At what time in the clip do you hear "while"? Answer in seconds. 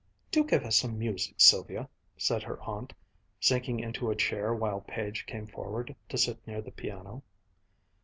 4.51-4.81